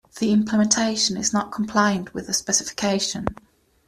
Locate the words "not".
1.31-1.51